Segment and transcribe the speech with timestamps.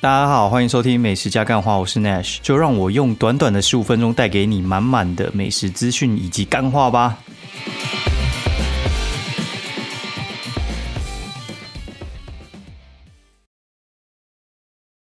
[0.00, 7.18] 大家好，欢迎收听美食加干话，我是 Nash，就让我用短短的十五分钟带给你满满的美食资讯以及干话吧。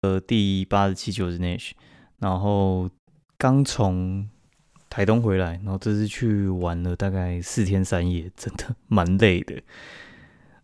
[0.03, 1.71] 呃，第八十七九是 Nash，
[2.19, 2.89] 然后
[3.37, 4.29] 刚从
[4.89, 9.61] 台东回来，然后这次去玩了大概四天三夜，真的蛮累的。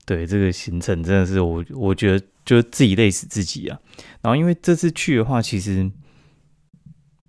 [0.05, 3.80] 对这个行程真的是我，我觉得就是自己累死自己啊。
[4.21, 5.89] 然后因为这次去的话，其实，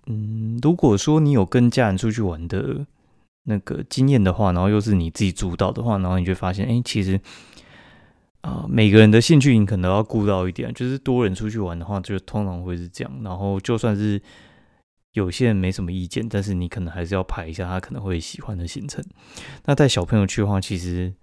[0.06, 2.84] 嗯，如果说你有跟家人出去玩的
[3.44, 7.20] 那个经验的话，然后又是你自己主导的话，然后你就发现，哎，其实
[8.40, 10.74] 啊，每个人的兴趣你可能要顾到一点。
[10.74, 13.12] 就是多人出去玩的话，就通常会是这样。
[13.22, 14.20] 然后就算是
[15.12, 19.04] 有些人没什么意见，但是你可能还是要排一下他可能会喜欢的行程。
[19.66, 21.14] 那带小朋友去的话，其实。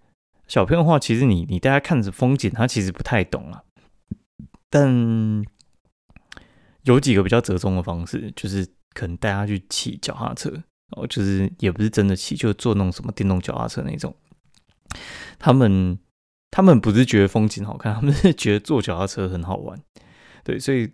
[0.51, 3.63] 小朋友的话，其实你你大家看着风景，他其实不太懂啊。
[4.69, 5.41] 但
[6.83, 10.61] 有几个比较折中的方式，就是可能带他去骑脚踏车，
[10.97, 14.13] 哦，就是也不是真的骑，就坐那种什么电动脚踏车那种。
[15.39, 15.97] 他们
[16.49, 19.81] 他们不是觉得风景好看，他们是觉得坐脚踏车很好玩。
[20.43, 20.91] 对，所以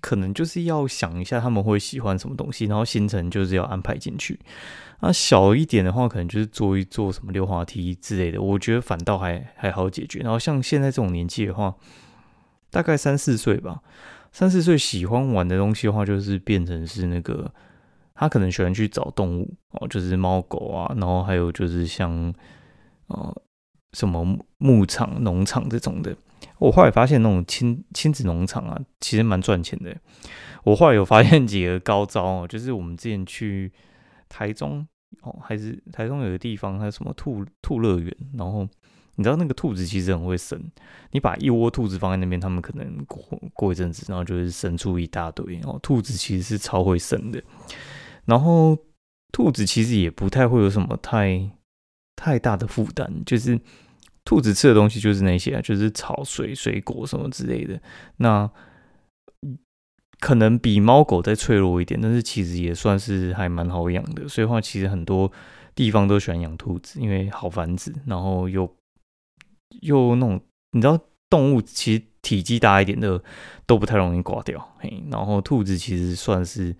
[0.00, 4.38] 可能就是要想一下他们会喜欢什么东西，然后行程就是要安排进去。
[5.00, 10.20] 那小一点的话，可能就是做一做什么溜滑梯之类的，我觉得反倒还还好解决。
[10.20, 11.74] 然后像现在这种年纪的话，
[12.70, 13.82] 大概三四岁吧，
[14.32, 17.52] 三四岁喜欢玩的东西的话，就是变成是那个
[18.14, 22.32] 他可能喜欢去找动物哦，就是猫狗啊，然后还有就是像
[23.08, 23.42] 呃
[23.92, 24.24] 什么
[24.58, 26.16] 牧场、农场这种的。
[26.58, 29.96] 我后来发现那种亲亲子农场啊，其实蛮赚钱的。
[30.64, 33.72] 我后来有发现几个高招哦， 就是我们之前去。
[34.28, 34.84] 台中
[35.22, 38.12] 哦，还是台中有个地方，还有什么兔兔乐园。
[38.36, 38.68] 然后
[39.14, 40.60] 你知道那个兔子其实很会生，
[41.12, 43.22] 你把一窝兔子放在那边，他们可能过
[43.54, 45.60] 过一阵子，然后就会生出一大堆。
[45.62, 47.40] 哦，兔子其实是超会生的。
[48.24, 48.76] 然后
[49.30, 51.48] 兔子其实也不太会有什么太
[52.16, 53.56] 太大的负担，就是
[54.26, 57.80] 兔子吃的东西就是那些啊，就是草、水、水果什么之类的。
[58.16, 58.50] 那
[60.18, 64.28] 可能比猫狗再脆弱一点，但是其实也算是还蛮好养的。
[64.28, 65.30] 所以话，其实很多
[65.76, 68.76] 地方都喜欢养兔子，因为好繁殖，然后又
[69.82, 70.40] 又那种
[70.72, 70.98] 你知道，
[71.30, 73.22] 动物其实体积大一点的
[73.64, 74.74] 都不太容易挂掉。
[74.78, 76.74] 嘿，然后兔子其实算是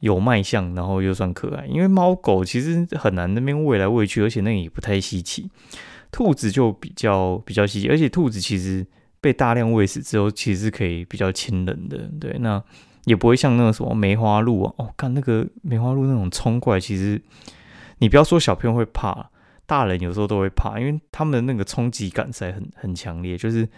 [0.00, 1.64] 有卖相，然后又算可爱。
[1.66, 5.48] 因为猫狗其实很难那边喂来喂去，而且那也不太稀奇。
[6.16, 8.86] 兔子就比较比较稀奇，而且兔子其实。
[9.18, 12.62] 被大量喂食之后，其实是可以比较亲人的，对，那
[13.06, 17.20] 也不会像那个什么梅花鹿啊，哦，看那个梅花鹿那种冲过来，其实
[17.98, 19.30] 你不要说小朋友会怕，
[19.66, 23.68] 大人有时候都会怕，因为他们的那个冲击感在很很强烈，就是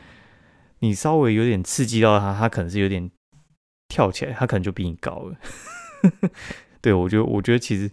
[0.80, 3.10] 你稍微有点刺激到他，他可能是有点
[3.88, 5.36] 跳起来，他可能就比你高了。
[6.82, 7.90] 对我觉得，我觉得其实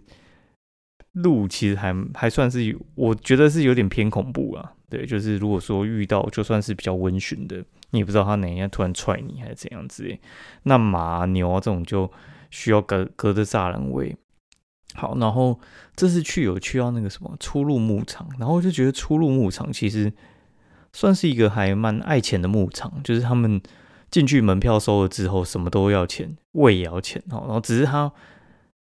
[1.16, 4.72] 路其实还还算是，我觉得是有点偏恐怖啊。
[4.88, 7.56] 对，就是如果说遇到就算是比较温驯的，
[7.90, 10.08] 你也不知道他哪一天突然踹你还是怎样子。
[10.62, 12.10] 那马、牛啊这种就
[12.50, 14.16] 需要隔隔着栅栏喂。
[14.94, 15.58] 好，然后
[15.96, 20.12] 这次去有去到那个什么出入牧场，然后就觉得出入牧场其实
[20.92, 23.60] 算是一个还蛮爱钱的牧场，就是他们
[24.10, 27.42] 进去门票收了之后，什么都要钱，喂也要钱哦。
[27.46, 28.10] 然后只是他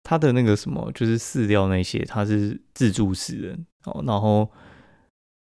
[0.07, 4.49] 他的那个什么就是饲料那些，他是自助式的哦，然后。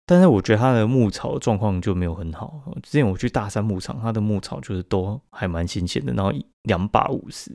[0.07, 2.61] 但是我觉得它的牧草状况就没有很好。
[2.83, 7.53] 之前我去大山牧场，它的牧草就是都还蛮新鲜的，然后两把五十，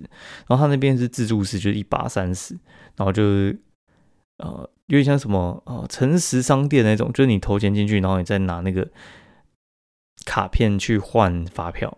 [0.48, 2.58] 然后它那边是自助式，就是一把三十，
[2.96, 3.60] 然后就是
[4.38, 8.88] 呃有点像什么呃诚实商店那种，就是你投钱进去，然后你再拿那个
[10.26, 11.98] 卡片去换发票。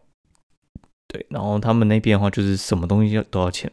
[1.08, 3.72] 对，然后他们那边的话就是什么东西要都要钱，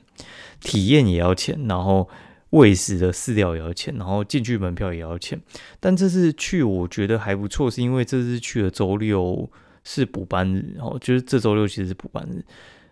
[0.65, 2.09] 体验也要钱，然后。
[2.51, 5.37] 喂食的饲料也要钱，然后进去门票也要钱。
[5.81, 9.51] 但这次去我觉得还不错，是因为这次去的周六
[9.83, 12.45] 是补班日，然后就是这周六其实是补班日，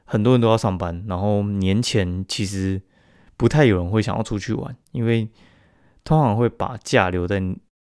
[0.04, 1.04] 很多人都要上班。
[1.06, 2.82] 然后年前其实
[3.36, 5.28] 不太有人会想要出去玩，因为
[6.02, 7.40] 通常会把假留在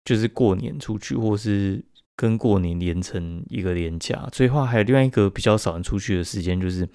[0.04, 1.84] 就是过年出去，或是
[2.16, 4.28] 跟过年连成一个年假。
[4.32, 6.88] 所以话还有另外一个比较少人出去的时间，就是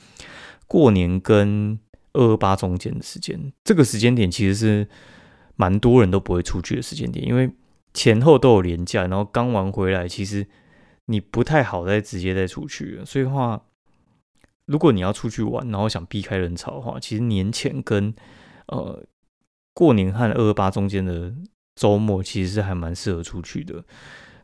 [0.67, 1.79] 过年跟。
[2.15, 4.87] 二二八中间的时间，这个时间点其实是
[5.55, 7.49] 蛮多人都不会出去的时间点，因为
[7.93, 10.45] 前后都有连假，然后刚玩回来，其实
[11.05, 13.05] 你不太好再直接再出去了。
[13.05, 13.61] 所以话，
[14.65, 18.13] 如果你要出去玩，然后想避开人潮的话，其实年前跟
[18.67, 19.03] 呃
[19.73, 21.33] 过年和二二八中间的
[21.75, 23.83] 周末，其实是还蛮适合出去的。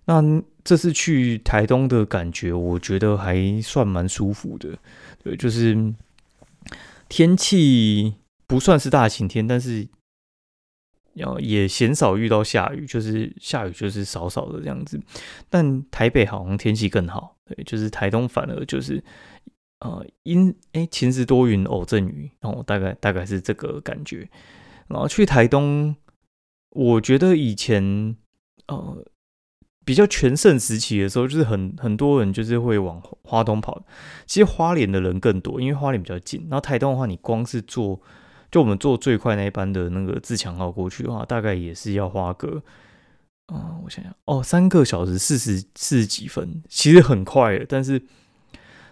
[0.05, 0.21] 那
[0.63, 4.69] 这次去台东的感觉，我觉得还算蛮舒服的。
[5.23, 5.75] 对，就是
[7.11, 8.15] 天气
[8.47, 9.85] 不算是大晴天，但是
[11.15, 14.97] 要也鲜少遇到下雨，就是下雨就是少少的这样子。
[15.49, 19.03] 但台北好像天气更好，对，就是台东反而就是
[19.79, 24.29] 呃阴哎晴时多云偶阵雨，然后大概大概是这个感觉。
[24.87, 25.93] 然后去台东，
[26.69, 28.15] 我觉得以前
[28.69, 29.05] 呃。
[29.83, 33.83] 比较全盛时期的时候，就是很很多人就是会往花东跑。
[34.27, 36.41] 其实花莲的人更多，因为花莲比较近。
[36.49, 37.99] 然后台东的话，你光是坐，
[38.51, 42.61] 就我们坐最快那一班的那个自强号过去的话，大概也是要花个，
[43.51, 47.65] 嗯，我想想，哦，三个小时四十四十几分，其实很快的。
[47.67, 47.99] 但是，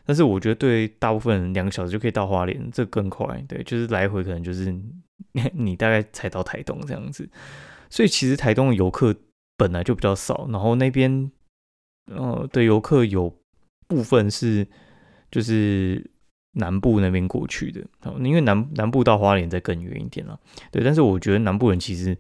[0.05, 3.45] 但是我觉得对大部分人，两个小时就可以到花莲，这更快。
[3.47, 4.75] 对，就是来回可能就是
[5.53, 7.29] 你大概才到台东这样子。
[7.91, 9.15] 所以其实台东的游客。
[9.59, 11.29] 本来就比较少，然后那边
[12.09, 13.35] 呃的游客有
[13.89, 14.65] 部分是
[15.29, 16.09] 就是
[16.53, 17.85] 南部那边过去的，
[18.23, 20.39] 因为南南部到花莲再更远一点了，
[20.71, 20.81] 对。
[20.81, 22.17] 但是我觉得南部人其实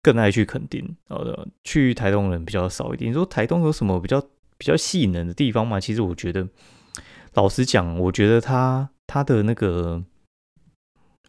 [0.00, 3.10] 更爱去垦丁，呃，去台东人比较少一点。
[3.10, 4.20] 你说台东有什么比较
[4.56, 5.80] 比较吸引人的地方吗？
[5.80, 6.48] 其实我觉得，
[7.34, 10.04] 老实讲，我觉得它它的那个。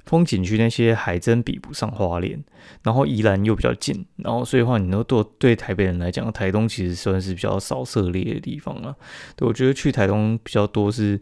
[0.05, 2.43] 风景区那些还真比不上花莲，
[2.81, 8.95] 然后宜兰又比较近，然后所以话，你都对对台北人来讲，台东其实算是比较少涉猎的地方了。
[9.35, 11.21] 对我觉得去台东比较多是，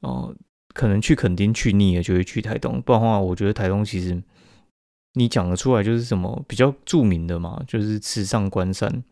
[0.00, 0.34] 哦，
[0.74, 4.20] 可能去垦丁去腻了就会去台东，不然的话，我觉得台东其实
[5.14, 9.04] 你讲得出来就是什么比较著名的嘛，就是池上关山，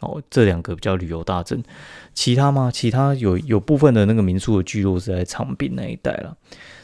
[0.00, 1.62] 哦，这两个比较旅游大镇，
[2.14, 2.70] 其他吗？
[2.72, 6.36] 其他有有部分的那个民宿的聚落是在长滨那一带了，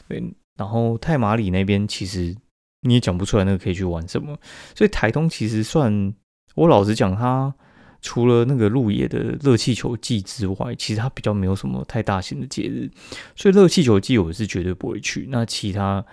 [0.09, 0.23] 对。
[0.59, 2.37] 然后太马里那边其实
[2.83, 4.37] 你也讲不出来那个可以去玩什么，
[4.75, 6.13] 所以台东其实算
[6.57, 7.55] 我老实讲，它
[8.03, 12.91] 除了那个路野的热气球季之外，其实它比较没有什么太大型的节日，
[13.37, 15.29] 所以热气球季我是绝对不会去。
[15.31, 16.05] 那其他，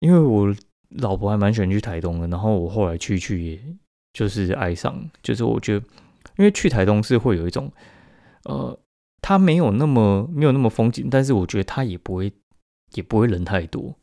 [0.00, 0.54] 因为我
[0.90, 3.60] 老婆还蛮喜欢去台东的，然后我后来去去，也
[4.12, 5.86] 就是爱上，就是我觉得，
[6.38, 7.72] 因为去台东是会有一种，
[8.44, 8.76] 呃，
[9.22, 12.32] 它没有那么没有那么风景，但是我觉得它也不会。
[12.94, 13.94] 也不会人太多，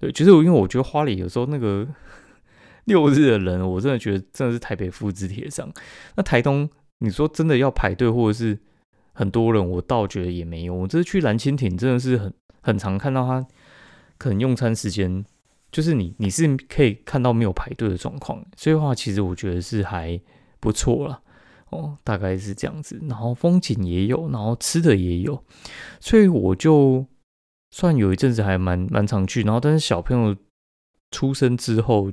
[0.00, 1.86] 对，就是因为我觉得花里有时候那个
[2.86, 5.72] 六日的人，我真的觉得真的是台北复制贴上。
[6.16, 6.68] 那台东，
[6.98, 8.58] 你说真的要排队或者是
[9.12, 10.74] 很多人，我倒觉得也没有。
[10.74, 13.46] 我这次去蓝蜻蜓，真的是很很常看到他
[14.18, 15.24] 可能用餐时间，
[15.70, 18.44] 就是你你是可以看到没有排队的状况。
[18.56, 20.20] 所以的话，其实我觉得是还
[20.58, 21.22] 不错了
[21.70, 23.00] 哦，大概是这样子。
[23.08, 25.44] 然后风景也有，然后吃的也有，
[26.00, 27.06] 所以我就。
[27.72, 30.36] 算有一阵子还蛮蛮常去，然后但是小朋友
[31.10, 32.12] 出生之后，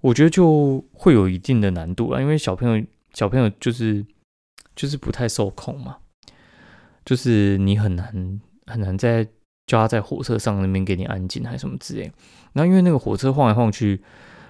[0.00, 2.84] 我觉得就会有一定的难度了，因为小朋友
[3.14, 4.04] 小朋友就是
[4.74, 5.98] 就是不太受控嘛，
[7.04, 9.24] 就是你很难很难在
[9.66, 12.12] 叫他在火车上那边给你安静还是什么之类。
[12.52, 14.02] 然后因为那个火车晃来晃去，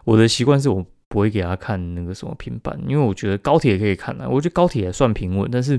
[0.04, 5.78] 我的习惯是我不会给他看那个什么平板，因为我觉得高铁可以看啊，我觉得高铁也算平稳，但是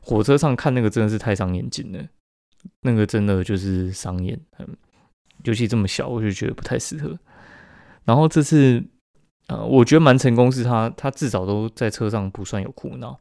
[0.00, 2.04] 火车上看那个真的是太伤眼睛了。
[2.80, 4.68] 那个真的就是商演，嗯，
[5.44, 7.18] 尤其这么小，我就觉得不太适合。
[8.04, 8.82] 然后这次，
[9.48, 13.18] 呃，我觉得蛮成功，是他他至少都在车上不算有哭闹，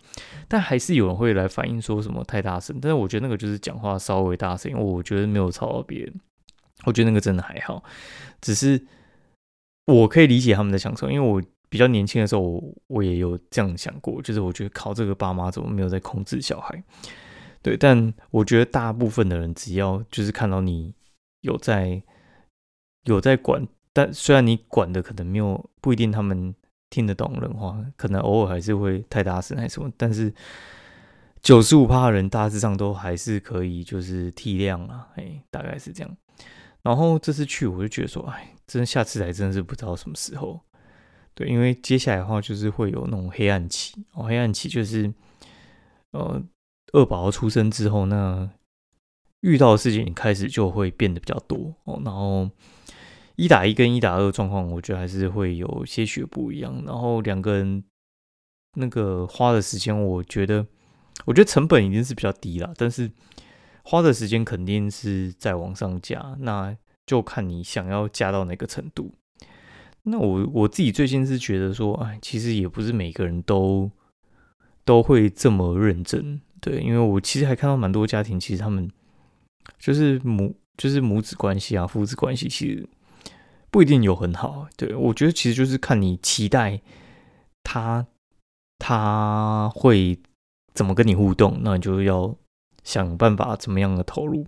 [0.48, 2.78] 但还是有人会来反映说什么太大声。
[2.82, 6.14] 但是我觉得那个就是讲话稍微大声，因为我觉得没有吵到别人。
[6.86, 7.84] 我觉得那个真的还好，
[8.42, 8.86] 只是
[9.88, 16.84] 我可以理解他们的享受，因为我比较年轻的时候，我我也有这样想过，就是我觉得靠这个爸妈怎么没有在控制小孩。
[17.66, 20.94] 对，但我觉得大部分的人只要就是看到你
[21.42, 22.00] 有在
[23.06, 26.54] 有在管，但虽然你管的可能没有不一定他们
[26.92, 30.32] 听得懂人话，可能偶尔还是会太大声还是什么，但是
[31.42, 36.18] 九十五趴的人大致上都还是可以就是体谅啊，哎，大概是这样。
[36.84, 40.62] 然后这次去我就觉得说，哎，真下次来真的是不知道什么时候。
[41.34, 45.12] 对，因为接下来的话就是会有那种黑暗期哦，黑暗期就是
[46.12, 46.40] 呃。
[46.96, 48.50] 二宝出生之后，那
[49.42, 52.02] 遇到的事情开始就会变得比较多哦。
[52.06, 52.50] 然后
[53.36, 56.82] 一打一跟一打二状况，我觉得还是会有些许不一样。
[56.86, 57.84] 然后两个人
[58.78, 60.66] 那个花的时间，我觉得，
[61.26, 63.12] 我觉得成本已经是比较低了，但是
[63.84, 66.38] 花的时间肯定是在往上加。
[66.40, 66.76] 那
[67.06, 69.14] 就看你想要加到哪个程度。
[70.04, 73.92] 那我我自己最近是觉得说，哎，其实也不是每个人都
[74.86, 76.40] 都会这么认真。
[76.66, 78.90] 对，因为我其实还看到蛮多家庭，其实他们
[79.78, 82.90] 就是母就是母子关系啊，父子关系其实
[83.70, 84.68] 不一定有很好。
[84.76, 86.82] 对我觉得其实就是看你期待
[87.64, 88.08] 他
[88.80, 90.18] 他会
[90.74, 92.36] 怎么跟你互动，那你就要
[92.84, 94.48] 想办法怎么样的投入。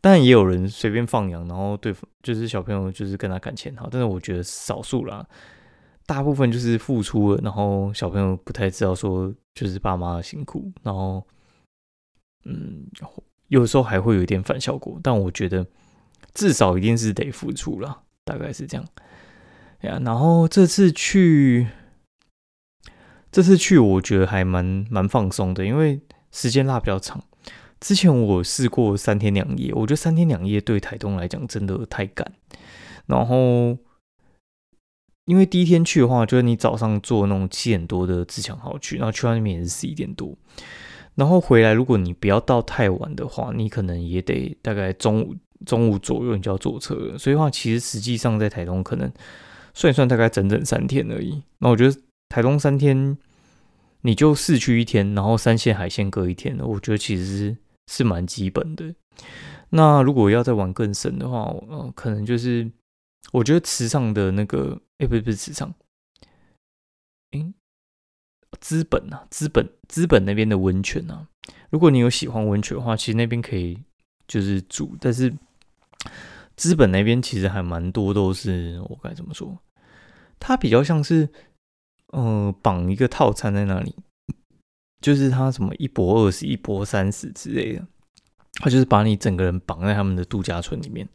[0.00, 5.24] 但也有人随便放养，然后对就是小朋友就是跟他感情好，但是我觉得少数啦，
[6.04, 11.24] 大部分就是付出了，然后小朋友不太知道说就是爸妈辛苦，然后
[12.44, 12.86] 嗯，
[13.48, 15.66] 有时候还会有一点反效果，但我觉得
[16.32, 18.86] 至少一定是得付出了，大概是这样。
[19.80, 21.68] 呀，然后这次去。
[23.30, 27.20] 这次去我觉得还蛮蛮放松的，因为时间拉比较长。
[27.80, 32.32] 之前我试过三天两夜，我觉得三天两夜对台东来讲真的太赶。
[33.06, 33.76] 然后，
[35.24, 40.38] 因为第一天去的话，就是你早上坐那种七点多的自强号去，然后去到那边也是十一点多，
[41.14, 45.34] 然后回来如果你不要到太晚的话，你可能也得大概中午
[45.66, 47.18] 中午左右你就要坐车了。
[47.18, 49.12] 所以话，其实实际上在台东可能
[49.72, 51.42] 算一算大概整整三天而已。
[51.58, 51.96] 那我觉得。
[52.30, 53.16] 台东三天，
[54.00, 57.56] 你就市区一天，然后三线海线各一天，我觉得其实
[57.86, 58.92] 是蛮基本的。
[59.68, 62.68] 那如果要再玩更深的话，呃，可能就是
[63.30, 65.72] 我觉得池上的那个，哎，不是不是池上，
[68.64, 71.28] 资本啊，资本资本那边的温泉啊，
[71.68, 73.78] 如果你有喜欢温泉的话，其实那边可以
[74.26, 75.30] 就是住，但是
[76.56, 79.58] 资本那边其实还蛮多都是我该怎么说，
[80.40, 81.28] 它比较像是。
[82.12, 83.92] 呃，绑一个套餐在那里，
[85.00, 87.84] 就是他什么一博二十，一博三十之类的，
[88.62, 91.08] 他就是把你整个人绑在他们的度假村里面，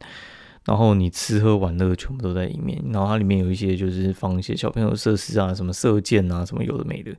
[0.70, 7.12] 然后你吃喝玩乐全部都在里面，然后它里面有一些就是放一些小朋友设施啊，什么射箭啊，什么有的没的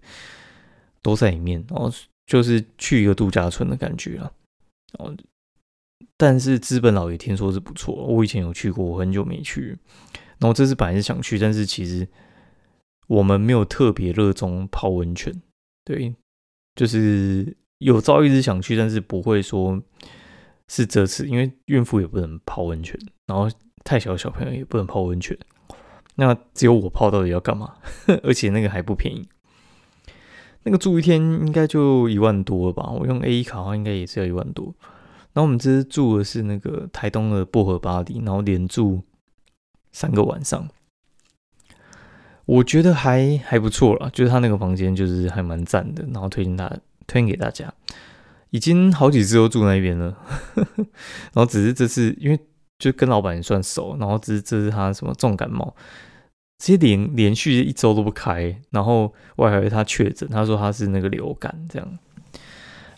[1.02, 1.92] 都在里面，然后
[2.26, 4.32] 就是去一个度假村的感觉啊。
[4.98, 5.14] 然后，
[6.16, 9.78] 但是资本老爷听说是不错，我以前有去过，我很久没去，
[10.40, 12.08] 然后这次本来是想去，但是其实。
[13.08, 15.42] 我们没有特别热衷泡温泉，
[15.84, 16.16] 对，
[16.76, 19.84] 就是有朝一日想去，但是不会说
[20.74, 23.50] 是这次，因为孕妇也不能泡温泉，然后
[23.84, 25.38] 太小的小朋友也不能泡温泉，
[26.16, 27.76] 那只有我泡，到底要干嘛？
[28.24, 29.28] 而且那个还不便宜，
[30.64, 32.90] 那个住一天应该就一万多吧？
[32.90, 34.74] 我用 A 一卡的话，应该也是要一万多。
[35.34, 39.02] 然后我们这次住的是那个台东的薄荷巴黎，然后连住
[39.92, 40.70] 三个晚上。
[42.46, 46.70] 我觉得还还不错啦，就是他那个房间就是还蛮赞的，然后推荐他
[47.08, 47.74] 推荐给大家。
[48.52, 50.16] 已经好几次都住那边了，
[51.34, 52.40] 然后只是这次因为
[52.78, 55.76] 就跟老板也算熟，然后只是这是他什么重感冒，
[56.60, 62.00] 直接连连续一周都不开，然后我还以为他确诊，他说他是那个流感这样。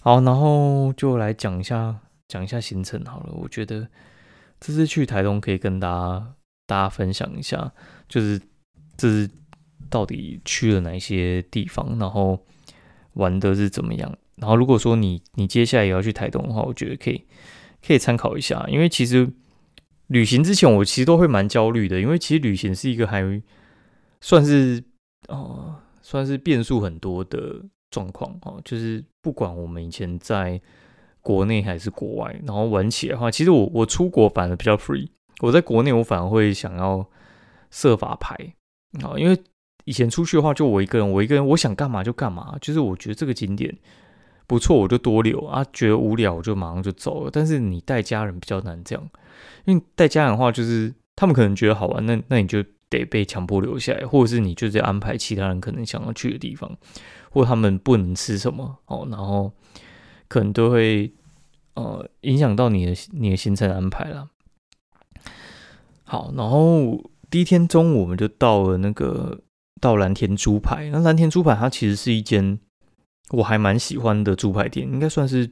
[0.01, 1.95] 好，然后就来讲一下
[2.27, 3.33] 讲一下行程好了。
[3.33, 3.87] 我觉得
[4.59, 6.27] 这次去台东可以跟大家
[6.67, 7.71] 大家分享一下，
[8.07, 8.41] 就是
[8.97, 9.29] 这是。
[9.89, 12.43] 到底去了哪些地方，然后
[13.13, 14.11] 玩的是怎么样？
[14.35, 17.23] 然后如果说你你接下来也要去台东的话，我觉得可以
[17.85, 18.65] 可以参考一下。
[18.67, 19.29] 因为其实
[20.07, 23.23] 旅行之前我其实都会蛮焦虑的，因为其实旅行是一个还
[24.21, 24.83] 算是
[25.27, 27.61] 哦算是变数很多的
[27.91, 28.59] 状况哦。
[28.65, 30.59] 就是不管我们以前在
[31.21, 35.09] 国内还是国外，然后玩起来的话，其实我我出国反而比较 free。
[35.41, 37.05] 我在国内我反而会想要
[37.71, 38.35] 设法排
[39.01, 39.37] 啊，因为。
[39.85, 42.57] 以前出去的话，就我一个人，我一个人，我想干嘛就干嘛。
[42.61, 43.77] 就是我觉得这个景点
[44.45, 47.29] 不错，我就多留啊；觉得无聊，我就马上就走了。
[47.31, 49.09] 但是你带家人比较难这样，
[49.65, 56.77] 因为带家人的话，就是他们可能觉得好玩，那那你就得被强迫留下来，或者是你就是安排其他人可能想要去的地方，
[57.29, 59.51] 或他们不能吃什么哦，然后
[60.27, 61.11] 可能都会
[61.75, 64.29] 呃影响到你的你的行程安排了。
[66.03, 69.39] 好，然后第一天中午我们就到了那个。
[69.81, 72.57] 到蓝田猪排，那蓝田猪排它其实是一间
[73.29, 75.49] 我还蛮喜欢的猪排店，应该算是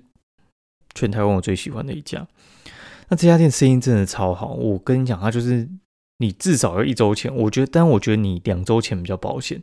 [0.94, 2.28] 全台湾我最喜欢的一家。
[3.10, 5.68] 那这家店生意真的超好，我跟你讲，它就是
[6.18, 9.62] 你至少要一周前，我觉得，但我觉得你两周前比较保险。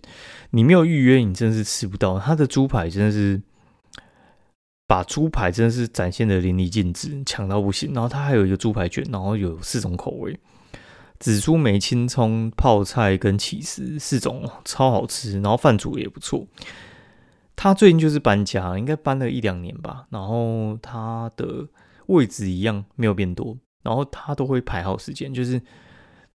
[0.51, 2.19] 你没有预约，你真的是吃不到。
[2.19, 3.41] 它的猪排真的是
[4.87, 7.95] 把猪排真的是展现的淋漓尽致，强到不行。
[7.95, 10.39] 然后它还有一个猪排卷，然后有四种口味。
[11.21, 16.47] 紫苏梅、青葱、泡菜跟起司四种超好吃，然后饭煮也不错。
[17.59, 20.07] 他最近就是搬家，应该搬了一两年吧。
[20.11, 21.67] 然后他的
[22.07, 25.61] 位置一样没有变多，然后他都会排好时间，就是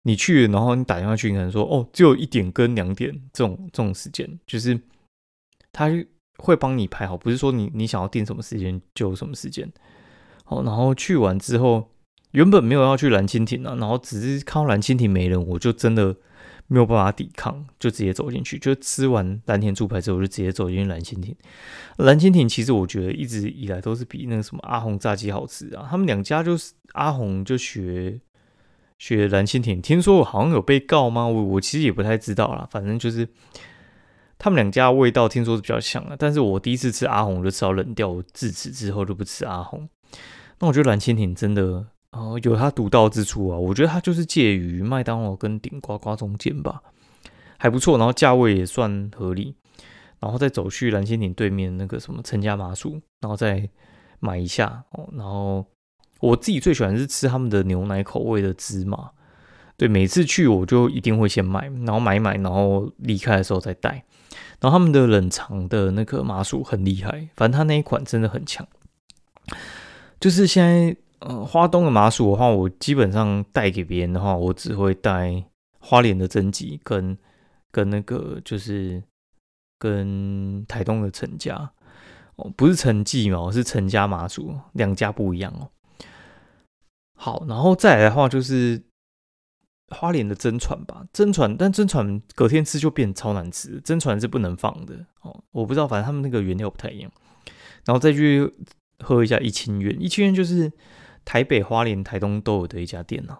[0.01, 4.77] 你去，然后你打电话去，可能说哦，只有一点跟两点这种这种时间，就是
[5.71, 5.89] 他
[6.39, 9.71] 会帮你排好，不是说你你想要定什么时间就什么时间。
[10.43, 11.89] 好，然后去完之后。
[12.33, 16.15] 原本没有要去蓝蜻蜓啊，然后只是看到蓝蜻蜓没人，我就真的
[16.73, 18.57] 没有办法抵抗，就直接走进去。
[18.57, 21.35] 就吃完蓝田猪排之后，我就直接走进蓝蜻蜓。
[21.97, 25.87] 蓝蜻蜓其实我觉得一直以来都是比那个什么阿红炸鸡好吃啊。
[25.87, 28.19] 他们两家就是阿红就学
[28.97, 31.27] 学蓝蜻蜓，听说好像有被告吗？
[31.27, 32.67] 我我其实也不太知道啦。
[32.71, 33.27] 反正就是
[34.39, 36.17] 他们两家味道听说是比较像的。
[36.17, 39.87] 但是我第一次吃阿红就吃到冷掉，自此之后就不吃阿红。
[40.57, 41.85] 那我觉得蓝蜻蜓真的。
[42.13, 43.57] 哦，有它独到之处啊！
[43.57, 46.79] 我觉得它就是介于麦当劳跟顶呱呱中间吧，
[47.57, 47.97] 还不错。
[47.97, 49.55] 然后价位也算合理，
[50.19, 53.67] 然后再走去蓝蜻蜓对面那个什么陈家麻薯，然后再
[54.19, 55.09] 买一下哦。
[55.13, 55.65] 然后
[56.19, 59.09] 我自己最喜欢是吃他们的牛奶口味的芝麻，
[59.75, 64.05] 对，每次去我就一定会先买，然后买买，然后离开的时候再带。
[64.59, 68.67] 然后他们的冷藏的那个麻薯很厉害，反正他那一款真的很强，
[70.19, 70.95] 就是现在。
[71.25, 75.41] 呃，花东的麻薯的话，我基本上带给别人的话，我只会带
[75.79, 77.17] 花莲的真吉跟
[77.71, 79.01] 跟那个就是
[79.79, 81.71] 跟台东的陈家
[82.35, 85.69] 哦，不是陈记嘛，是陈家麻薯，两家不一样哦。
[87.15, 88.83] 好，然后再来的话就是
[89.95, 95.41] 花莲的真传吧，真传，但真传隔天吃就变超难吃，真传是不能放的哦。
[95.51, 97.09] 我不知道，反正他们那个原料不太一样。
[97.85, 98.53] 然后再去
[98.99, 100.69] 喝一下一清苑，一清苑就是。
[101.25, 103.37] 台北、花莲、台东都有的一家店呐，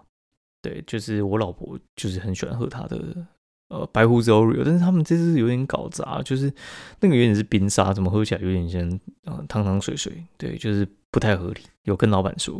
[0.62, 3.26] 对，就是我老婆就是很喜欢喝它的
[3.68, 6.52] 呃白胡子 Oreo，但是他们这次有点搞砸，就是
[7.00, 11.60] 那个有点是冰沙，怎么喝起来有点像呃汤汤水水，对，就是不太合理。
[11.82, 12.58] 有跟老板说，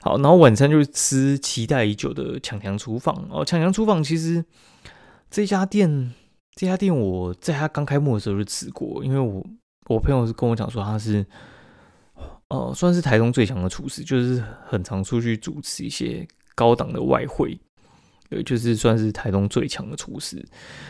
[0.00, 4.44] 好，然后晚餐就是吃期待已久的强强厨房哦，强强厨房其实
[5.30, 6.12] 这家店
[6.54, 9.44] 这家店我在他刚开幕的时候就吃过，因为我
[9.88, 11.26] 我朋友是跟我讲说他是。
[12.52, 17.58] 哦，算是台中最强的厨师，就是很常出去主持一些高档的外汇，
[18.28, 20.46] 对，就是算是台中最强的厨师。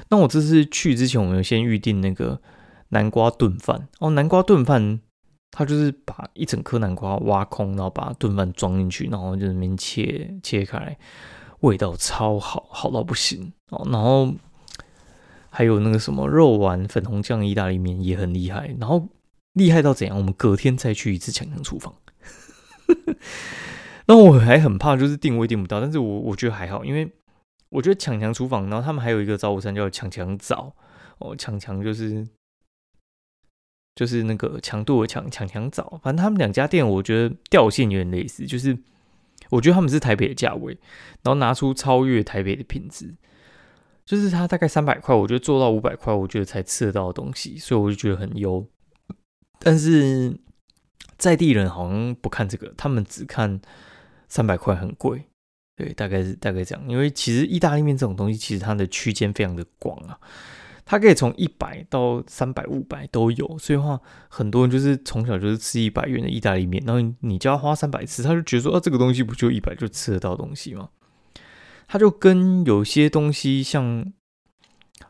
[0.08, 2.40] 那我这次去之前，我们先预定那个
[2.88, 3.86] 南瓜炖饭。
[4.00, 4.98] 哦，南瓜炖饭，
[5.52, 10.98] 它就是把一整颗南瓜挖空，然后把炖饭装进去，然后就里面切切开来，
[11.60, 13.86] 味道超好，好到不行哦。
[13.88, 14.34] 然后
[15.48, 19.06] 还有那个什么肉丸粉红酱意大利面也很厉害，然后。
[19.54, 20.16] 厉害到怎样？
[20.16, 21.94] 我们隔天再去一次强强厨房。
[24.06, 25.80] 那我还很怕，就是定位定不到。
[25.80, 27.10] 但是我我觉得还好，因为
[27.68, 30.74] 我觉得强强厨房，然后他们还有一个早午餐叫强强早
[31.18, 32.26] 哦，强强就是
[33.94, 36.00] 就是那个强度的强强强早。
[36.02, 38.76] 反正他们两家店，我觉得调性有点类似，就是
[39.50, 40.76] 我觉得他们是台北的价位，
[41.22, 43.14] 然后拿出超越台北的品质。
[44.04, 48.66] 就是他大概三百块，我觉得做到五百块，我觉得才吃得到的东西，所以我就觉得很优。
[49.64, 50.36] 但是
[51.16, 53.60] 在地人好像不看这个，他们只看
[54.28, 55.22] 三百块很贵，
[55.76, 56.84] 对，大概是大概这样。
[56.88, 60.18] 因为其实意大利面这种东西，其实它的区间非常的广啊，
[60.84, 63.56] 它可以从一百到三百、五百都有。
[63.56, 70.88] 所以话，很多人就是从小就是吃一百元的意大利面，然后你叫他花三百吃，他就觉得说啊，这个东西不就一百就吃得到东西吗？
[71.86, 74.12] 他就跟有些东西像。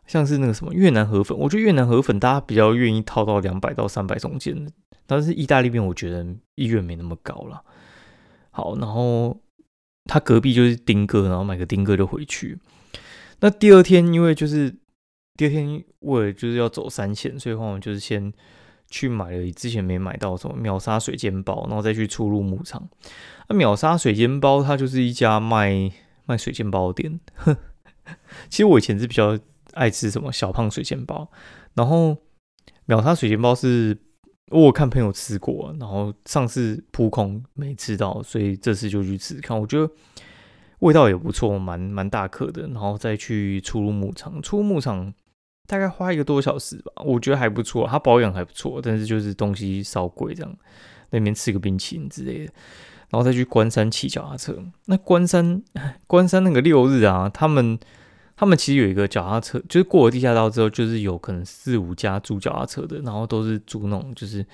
[0.06, 4.66] 像是那个什么越南河粉，我觉得越南河粉大家比较愿意掏到两百到三百中间，
[5.06, 7.62] 但是意大利面我觉得意愿没那么高了。
[8.50, 9.40] 好，然后
[10.04, 12.58] 他隔壁就是丁哥，然后买个丁哥就回去。
[13.40, 14.70] 那第二天因为就是
[15.36, 18.32] 第二天为了就是要走三线，所以话我就是先
[18.90, 22.88] 去买了之前没买到什么秒杀水煎包，然后再去出入牧场。
[23.48, 25.90] 那秒杀水煎包它就是一家卖
[26.26, 27.20] 卖水煎包的店。
[28.50, 29.38] 其实我以前是比较。
[29.72, 31.30] 爱吃什么小胖水煎包，
[31.74, 32.16] 然后
[32.86, 33.96] 秒杀水煎包是
[34.50, 39.90] 我看朋友吃过，然后上次扑空没吃到，所以这次就去吃看，我觉得
[40.80, 45.14] 味道也不错，蛮蛮大颗的，然后再去出入牧场，出入牧场
[45.66, 50.56] 大概花一个多小时吧，我觉得还不错，它保养还不错，但是就是东西稍贵这样，
[51.10, 52.52] 那边吃个冰淇淋之类的，
[53.10, 55.62] 然后再去关山骑脚踏车，那关山
[56.06, 57.78] 关山那个六日啊，他们。
[58.34, 64.44] 他们其实有一个脚踏车，就是过了地下道之后，就是有可能四五家租脚踏车的，然后都是租那种就是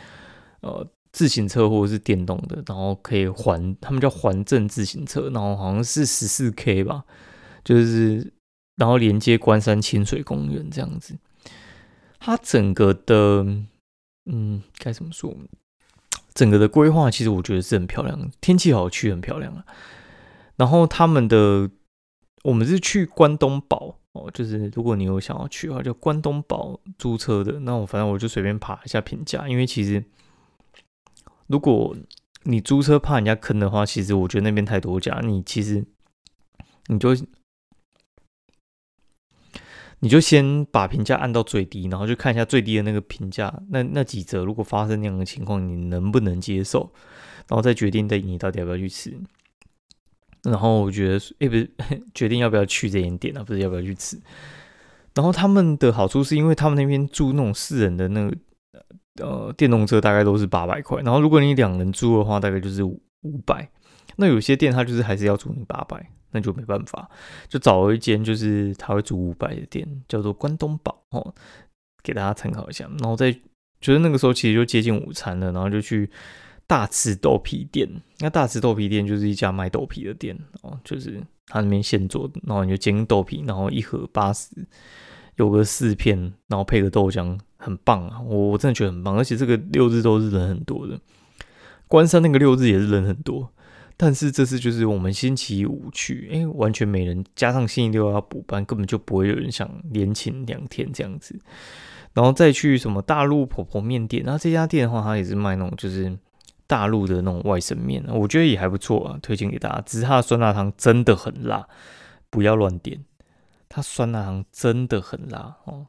[0.60, 7.04] 呃自行车或者是电动的，然后可以环，他们叫环镇自行车，然后好像是十四 K 吧，
[7.64, 8.32] 就是
[8.76, 11.16] 然后连接关山清水公园这样子。
[12.18, 13.46] 它整个的
[14.26, 15.34] 嗯该怎么说？
[16.34, 19.64] 整个的规划其实我觉得是很漂亮，天气好去很漂亮啊。
[20.56, 21.70] 然后他们的。
[22.44, 27.60] 我们是去关东宝哦，就是如果你有想要去的话，就关东宝租车的。
[27.60, 30.04] 那我反正我就随便爬一下评价，因为其实
[31.46, 31.96] 如果
[32.44, 35.84] 你租车怕人家坑的话，其实我觉得那边太多家，你其实
[36.86, 37.14] 你就
[40.00, 46.92] 你就先把评价按到最低，然后就看一下最低的那个评价，那那几折如果发生那样的情况，你能不能接受，
[47.48, 49.18] 然后再决定的你到底要不要去吃。
[50.44, 51.70] 然后我觉得，哎，不是
[52.14, 54.18] 决定要不要去这间店啊，不是要不要去吃。
[55.14, 58.36] 然后他们的好处是因为他们那边住那种四人的那个
[59.22, 63.00] 呃电动车大概都是八百块，然后如果你两人租的话，大概就是五
[63.44, 63.68] 百。
[64.16, 66.10] 那有些店他就是还是要租你八百。
[66.30, 67.08] 那就没办法，
[67.48, 71.34] 就找了一间就是他会租五百的店，叫做关东宝哦，
[72.02, 72.86] 给大家参考一下。
[72.98, 73.32] 然后在
[73.80, 76.10] 觉得那个时候其实就接近午餐了，然后就去
[76.68, 77.88] 大池豆皮店。
[78.20, 84.48] 那大池豆皮店就是一家卖豆皮的店哦，就是他那边现做的，然后你就煎豆皮，然后一盒八十，
[85.36, 88.20] 有个四片，然后配个豆浆，很棒啊！
[88.20, 91.00] 我我真的觉得很棒，而且这个六日都是人很多的，
[91.88, 93.50] 关山那个六日也是人很多。
[93.96, 101.36] 但是这次就是我们星期五去，哎，完全没人，加上星期六要补班，根本就不会有人想连请两天这样子。
[102.14, 106.16] 然后再去什么大陆婆婆面店，那这家店的话，它也是卖那种就是
[106.68, 109.80] 大陆的那种外省面，我觉得也还不错啊，推荐给大家。
[109.80, 111.66] 只是它的酸辣汤真的很辣，
[112.30, 113.04] 不要乱点，
[113.68, 115.88] 它酸辣汤真的很辣哦，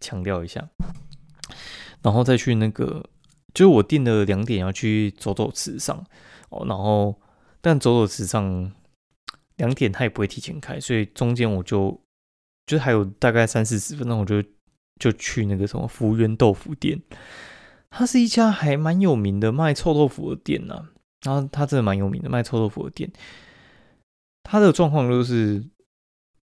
[0.00, 0.68] 强调一下。
[2.02, 3.08] 然后再去那个，
[3.54, 6.04] 就是我订了两点要去走走池上
[6.48, 7.20] 哦，然后。
[7.62, 8.72] 但走走时上
[9.56, 12.00] 两点，他也不会提前开，所以中间我就
[12.64, 14.40] 就还有大概三四十分钟，我就
[15.00, 17.02] 就去那个什么福源豆腐店，
[17.90, 20.88] 它是一家还蛮有名的卖臭豆腐的店呐。
[21.22, 23.10] 然后它真的蛮有名的卖臭豆腐的店，
[24.44, 25.64] 它的状况就是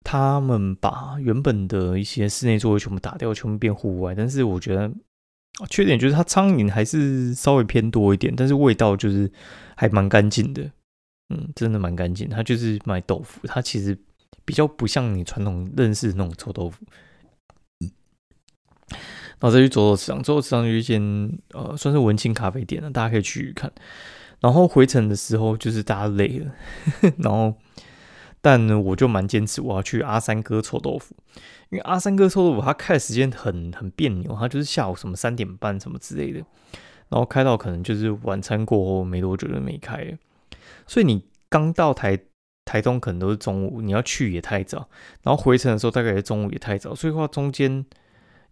[0.03, 4.13] 他们把原本的一些室内座位全部打掉，全部变户外。
[4.13, 4.93] 但是我觉得
[5.67, 9.31] 缺点就是它苍蝇还是稍微偏多一点，但是味道就是
[9.75, 10.69] 还蛮干净的。
[11.29, 12.29] 嗯，真的蛮干净。
[12.29, 13.97] 他就是卖豆腐，它其实
[14.45, 16.85] 比较不像你传统认识的那种臭豆腐。
[19.39, 21.01] 然后再去走走池上，走走池上有一间
[21.53, 23.71] 呃，算是文青咖啡店了，大家可以去看。
[24.39, 26.51] 然后回程的时候就是大家累了，
[27.17, 27.55] 然后
[28.41, 31.15] 但，我就蛮坚持我要去阿三哥臭豆腐，
[31.69, 36.39] 因为阿三哥臭豆腐他开的时间很很别扭，他就是下午什么三点半什么之类的，
[37.09, 40.17] 然后开到可能就是晚餐过后没多久就没开了。
[40.85, 42.17] 所以你刚到台
[42.63, 44.87] 台东可能都是中午，你要去也太早，
[45.23, 47.83] 然后回程的时候大概也中午也太早，所以话中间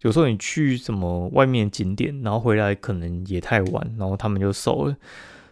[0.02, 4.96] 有时候你去什么外面景点，然后回来可能也太晚，然后他们就收了。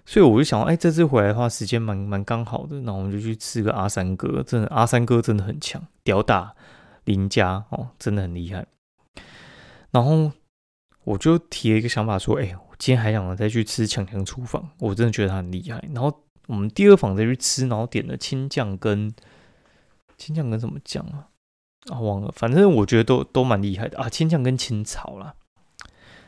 [0.07, 6.54] 所以我就想，哎，这次回来的话时间蛮蛮刚好的，那我们就去吃个阿三哥，真的阿三哥真的很强，屌打
[7.04, 8.66] 林家哦，真的很厉害。
[9.90, 10.33] 然后
[11.04, 15.83] 我就提了一个想法说，哎，我今天还想再去吃强强厨房，我真的觉得他很厉害。
[15.92, 16.20] 然后。
[16.46, 19.11] 我们第二房再去吃，然后点了青酱跟
[20.18, 21.33] 青酱跟什么酱啊？
[21.90, 24.09] 啊，忘了，反正我觉得都都蛮厉害的啊。
[24.09, 25.35] 青酱跟青草啦，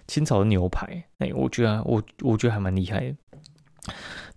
[0.07, 3.17] 青草的牛排，哎，我觉得我我觉得还蛮厉害的。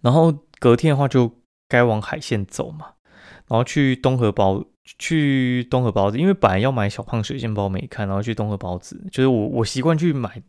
[0.01, 1.31] 然后隔天的话就
[1.67, 2.93] 该往海鲜走嘛，
[3.47, 4.63] 然后去东河包，
[4.97, 10.41] 去东河包子，因为本来要买小胖水煎包没看，然后去东河包子，就是我我习惯去买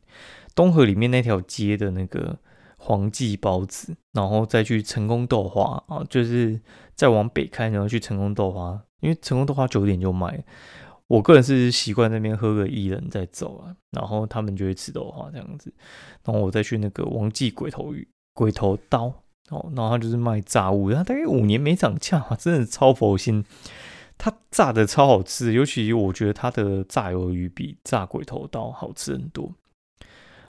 [0.55, 2.39] 东河里面那条街的那个。
[2.83, 6.59] 黄记包子，然后再去成功豆花啊，就是
[6.95, 10.45] 再往北开，然后去成功豆花，因为成功豆花九点就卖。
[11.07, 15.75] 我个人是习惯那边喝个一人再走啊，然后他们就会吃豆花这样子，
[16.25, 19.07] 然后我再去那个王记鬼头鱼鬼头刀
[19.49, 23.45] 哦，然后他就是卖炸物，他大概五年没涨价， 真的超佛心。
[24.17, 29.53] 他炸的超好吃，尤其我觉得他的炸鱿鱼比炸鬼头刀好吃很多。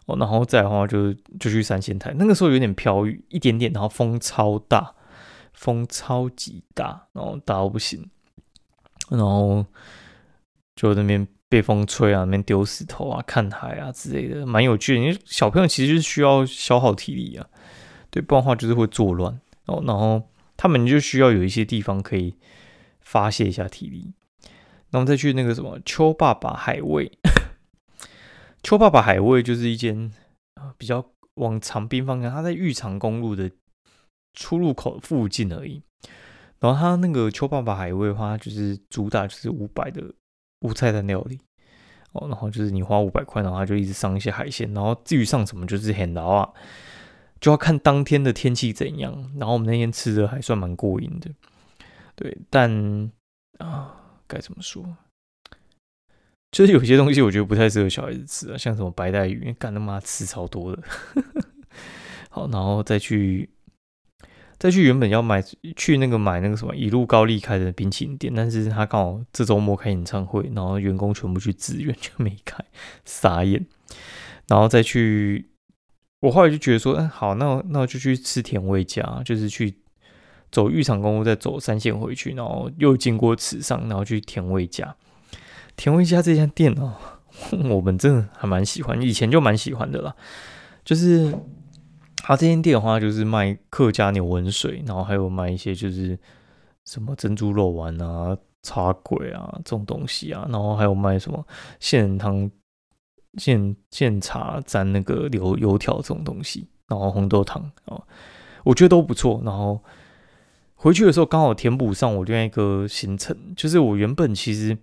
[0.05, 4.93] 哦，然后再的话就就去三仙台，那个时候有点飘雨，一点点，然后风超大，
[5.53, 8.09] 风超级大，然后大到不行，
[9.11, 9.65] 然后
[10.75, 15.01] 就那边被风吹啊，那边丢石头啊，看海啊之类的，蛮有趣的。
[15.01, 17.45] 因为小朋友其实是需要消耗体力啊，
[18.09, 19.83] 对，不然的话就是会作乱哦。
[19.85, 22.35] 然后他们就需要有一些地方可以
[23.01, 24.13] 发泄一下体力，
[24.91, 27.11] 然后再去那个什么秋爸爸海味。
[28.63, 30.11] 邱爸爸海味就是一间
[30.55, 33.51] 啊，比较往长滨方向，它在玉长公路的
[34.33, 35.83] 出入口附近而已。
[36.61, 40.13] 然后他那个邱爸爸海味的话，就是主打就是五百的
[40.61, 41.39] 无菜单料理
[42.13, 42.27] 哦。
[42.29, 44.71] 然后就是你花五百块，然后它就一直上一些海鲜。
[44.73, 46.53] 然后至于上什么，就是很劳啊，
[47.39, 49.31] 就要看当天的天气怎样。
[49.37, 51.31] 然后我们那天吃的还算蛮过瘾的，
[52.15, 52.37] 对。
[52.49, 53.11] 但
[53.57, 53.95] 啊，
[54.27, 54.97] 该怎么说？
[56.51, 60.83] 就是有些东西我觉得不太适合小孩子吃啊，像什么白带鱼，干他妈吃超多的。
[62.29, 63.49] 好，然后再去
[64.61, 65.43] 再去原本要买
[65.75, 72.63] 去那个买那个什么一路高丽开的冰淇淋店，但是他刚好这周末开演唱会，然后员工全部去支援就没开，
[73.03, 73.65] 傻眼。
[74.47, 75.49] 然后再去，
[76.19, 79.73] 我后来就觉得说，嗯，好，那那我就去吃甜味家，就是去
[80.51, 84.95] 走玉长公路，再走三线回去，然后又经过池上，然后去甜味家。
[85.75, 86.93] 甜味家这家店哦，
[87.67, 90.15] 我们真的还蛮喜欢，以前就蛮喜欢的啦，
[90.85, 91.33] 就是。
[92.23, 96.17] 他这间店的话，就是卖客家牛文水，然后还有卖一些就是
[96.85, 101.45] 什么珍珠肉丸啊、茶粿啊这种东西啊，然后还有卖什么
[101.79, 102.49] 现汤、
[103.37, 108.01] 现现茶沾那个油油条这种东西，然后红豆汤啊，
[108.63, 109.41] 我觉得都不错。
[109.43, 109.83] 然后
[110.75, 114.77] 回去的时候刚好填补上我另外一个行程，就是我原本其实。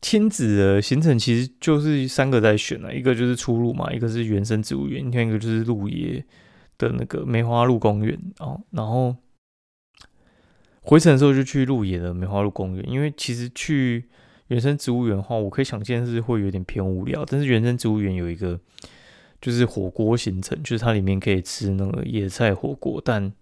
[0.00, 6.24] 亲子的行程其实就是三个在选了，一个就是出入嘛，一个是原生植物园，另外一个就是鹿野
[6.78, 8.62] 的那个梅花鹿公园哦。
[8.70, 9.16] 然后
[10.82, 14.08] 回程的时候就去鹿野的梅花鹿公园，因为其实去
[14.46, 17.24] 原生植物园的话，我可以想见是会有点偏无聊。
[17.24, 18.58] 但是原生植物园有一个
[19.40, 23.32] 就是火锅行程，就是它里面可以吃那个野菜火锅，但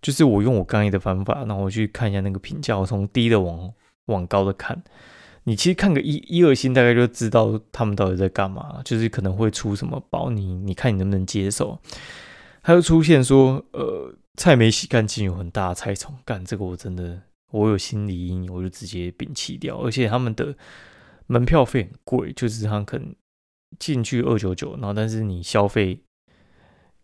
[0.00, 3.74] 就是我用我刚才的方法，然后我去看一下那个评价，我从低的往。
[4.06, 4.82] 往高的看，
[5.44, 8.80] 你其实看个一一二星，大概就知道他们到底在干嘛。
[8.84, 11.78] 就是可能会出什么包，你你看你能不能接受。
[12.62, 16.14] 还有出现说，呃，菜没洗干净，有很大的菜虫。
[16.24, 19.78] 干这个我真的，我有心理阴影，我就直接摒弃掉。
[19.78, 20.54] 而且他们的
[21.26, 23.14] 门票费很贵，就是他可能
[23.78, 26.00] 进去二九九，然后但是你消费。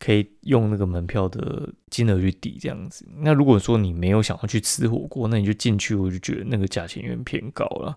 [0.00, 3.06] 可以用那个门票的金额去抵这样子。
[3.18, 7.96] 那如果说你没有想要去吃火锅，那你就进去，我就觉得那个价钱有点偏高了。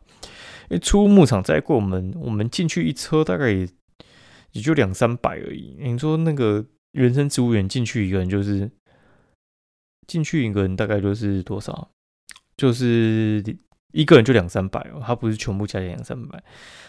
[0.70, 3.68] 因为出牧场再过，我们我们进去一车大概也
[4.52, 5.78] 也就两三百而已。
[5.80, 8.70] 你说那个原生植物园进去一个人就是
[10.06, 11.89] 进去一个人大概就是多少？
[12.58, 13.42] 就是
[13.94, 16.44] 一个人就两三百哦，它不是全部加起来两三百。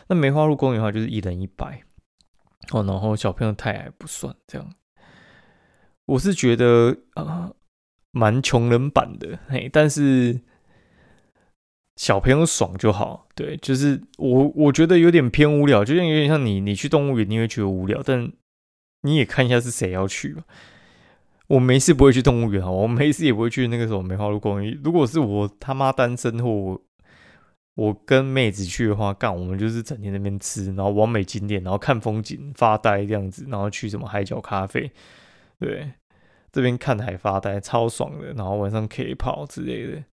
[0.08, 1.82] 那梅花鹿公园的话就是一人一百
[2.72, 4.68] 哦，然后小朋友太矮不算这样。
[6.06, 7.52] 我是觉得啊，
[8.10, 10.40] 蛮穷人版的嘿，但是
[11.96, 13.26] 小朋友爽就好。
[13.34, 18.30] 对，就是我我觉得有点偏无聊，就像有点像你你去动物园你会觉得无聊，但
[19.02, 20.44] 你也看一下是谁要去吧。
[21.48, 24.78] 我没事不会去动物园啊，我没事也不会去那个什么梅花鹿公园。
[24.82, 26.82] 如果是我他妈单身或我
[27.74, 34.90] 我跟妹子去的话，干我们就是整天那边吃，然后完美景点，然后看风景发呆这样子，然后去什么海角咖啡。
[35.58, 35.92] 对，
[36.52, 40.04] 这边看海发呆超爽的，然后晚上可以跑之类的。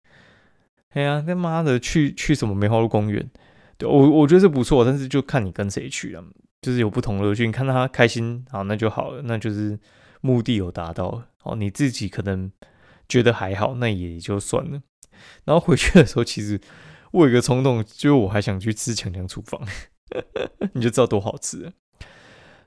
[0.89, 3.29] 哎呀，他妈的，去去什么梅花鹿公园？
[3.77, 6.23] 对我我觉得是不错，但是就看你跟谁去了，
[6.61, 7.45] 就是有不同乐趣。
[7.45, 9.79] 你看他开心，好那就好了，那就是
[10.19, 11.23] 目的有达到。
[11.43, 12.51] 哦，你自己可能
[13.07, 14.81] 觉得还好，那也就算了。
[15.45, 16.59] 然后回去的时候，其实
[17.11, 19.61] 我有一个冲动，就我还想去吃强强厨房，
[20.73, 21.71] 你就知道多好吃。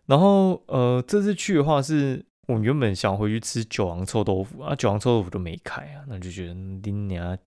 [0.06, 2.24] 然后呃，这次去的话是。
[2.46, 7.38] 我原本想回去吃九王臭豆腐啊，九王臭豆腐都没开啊，那就觉得拎娘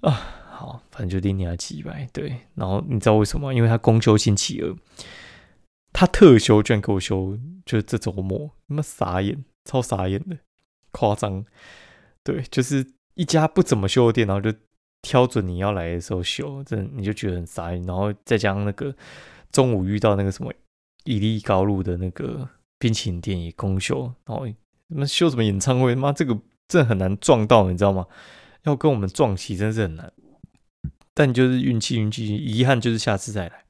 [0.00, 0.10] 啊，
[0.50, 2.42] 好，反正就拎娘几百对。
[2.54, 3.52] 然后你知道为什么？
[3.52, 4.76] 因为他公休星期二，
[5.92, 10.38] 他特休居然给我休，就这周末，他妈傻眼，超傻眼的，
[10.92, 11.44] 夸张。
[12.22, 14.56] 对，就是一家不怎么修的店，然后就
[15.02, 17.82] 挑准你要来的时候修，这你就觉得很傻眼。
[17.82, 18.94] 然后再加上那个
[19.50, 20.52] 中午遇到那个什么
[21.04, 22.48] 伊利高路的那个。
[22.78, 24.46] 冰淇淋店也公休，然后
[24.88, 25.94] 那修什么演唱会？
[25.94, 28.06] 妈，这个真的很难撞到，你知道吗？
[28.64, 30.12] 要跟我们撞齐，真是很难。
[31.14, 33.64] 但就是运气，运气，遗憾就是下次再来。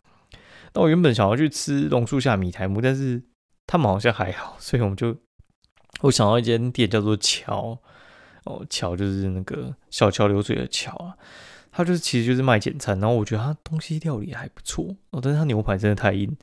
[0.74, 3.22] 那我原本想要去吃榕树下米苔木，但是
[3.66, 5.16] 他们好像还好， 所以我们就
[6.00, 7.78] 我想到一间店叫做桥
[8.44, 11.16] 哦，桥就是那个小桥流水的桥啊。
[11.70, 16.34] 它就是其实就是卖简餐，然后我觉得它东西料理还不错哦，但是它牛排真的太硬。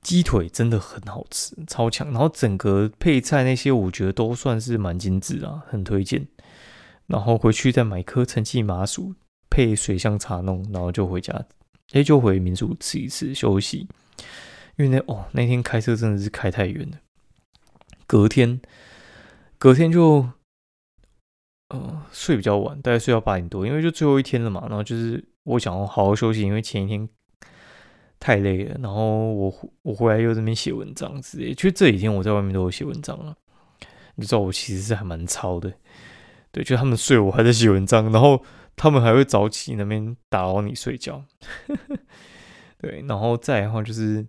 [0.00, 2.10] 鸡腿真的很好吃，超强。
[2.12, 6.26] 然后整个配菜那些，我觉得都算是蛮精致啊，很推荐。
[7.06, 9.14] 然后回去再买颗陈记麻薯，
[9.50, 11.46] 配水香茶弄，然后就回家，
[11.92, 13.88] 哎，就回民宿吃一次休息。
[14.76, 16.98] 因为那哦，那天开车真的是开太远了。
[18.06, 18.60] 隔天，
[19.58, 20.28] 隔天就
[21.70, 24.66] 呃睡比较晚，大概睡到八点多，因为就最后一天了嘛。
[24.68, 27.08] 然后就是我想要好好休息，因为前一天。
[28.20, 33.36] 太累了，然后我我回来又这边写文章之类，其实这几天我在外面都有写文章了。
[34.16, 35.72] 你知道我其实是还蛮超的，
[36.50, 38.42] 对，就他们睡我还在写文章，然后
[38.74, 41.24] 他们还会早起那边打扰你睡觉，
[42.78, 44.26] 对，然后再的话就是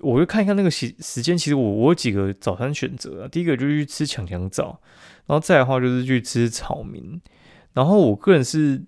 [0.00, 3.28] 我就看一看那个时时间，其实我我有几个早餐选择啊。
[3.28, 4.80] 第一个就是去吃强强早，
[5.26, 7.20] 然后再的话就是去吃草民。
[7.72, 8.82] 然后我个人是，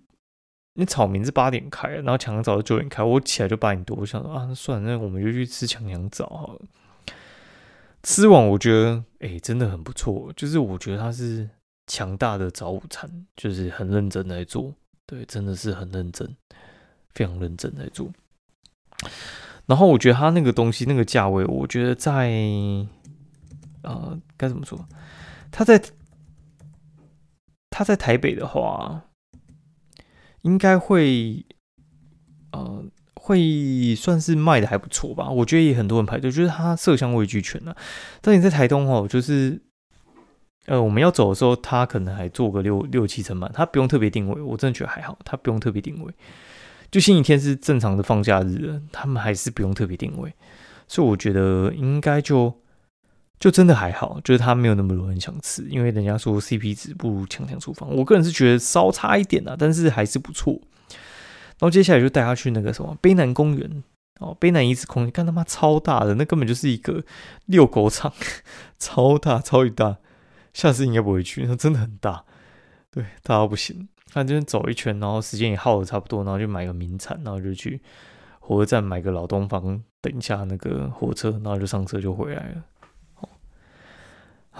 [0.74, 6.60] 那草民是八点开，然后强强早是九点开，我起来就八点多，我想说啊，算了，那我们就去吃强强早好了。
[8.02, 11.50] 吃完我觉得，哎，真的很不错，就是我觉得它是
[11.86, 14.72] 强大的早午餐，就是很认真来做，
[15.06, 16.36] 对，真的是很认真，
[17.14, 18.10] 非常认真来做。
[19.66, 22.30] 然后我觉得他那个东西那个价位，我觉得在
[23.82, 24.88] 呃该怎么说？
[25.50, 25.82] 他在
[27.68, 29.02] 他在台北的话，
[30.42, 31.44] 应该会
[32.52, 35.28] 呃会算是卖的还不错吧？
[35.28, 37.76] 我觉得也很多人排队，就是它色香味俱全了。
[38.20, 39.60] 但你在台东哦，就是
[40.66, 46.12] 呃我们要走的时候，他可能还做个六六七成满，他不用特别定位，我真的觉得还好，他不用特别定位。
[46.90, 50.34] 就星期天是正常的放假日，他们还是不用特别定位，
[50.88, 52.52] 所以我觉得应该就
[53.40, 60.60] 就真的还好，就是他没有那么多人想吃，因为人家说 CP 值不如强强厨房，我个人是觉得稍差一点啊，但是还是不错。
[61.58, 63.82] 然后接下来就带他去那个什么卑南公园
[64.18, 67.02] 哦，卑南遗址空间，看他妈超大的，那根本就是一个
[67.46, 68.12] 遛狗场，
[68.78, 69.96] 超大超级大，
[70.52, 72.24] 下次应该不会去，那真的很大，
[72.90, 73.88] 对，大到不行。
[74.12, 77.80] 那这边走一圈，然后时间也耗的差不多，然后就买个名产，然后就去
[78.38, 82.64] 火车站买个老东方，等一下那个火车，然后就上车就回来了。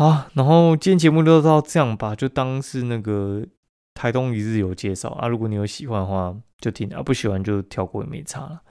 [0.00, 3.44] 好，然后今天节目就到这样吧，就当是那个
[3.92, 5.28] 台东一日游介绍啊。
[5.28, 8.62] 如果你有喜欢的话就听啊，不喜欢就跳过也没差了。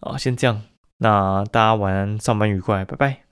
[0.00, 0.62] 啊，先这样，
[0.96, 3.25] 那大家晚安，上班愉快，拜拜。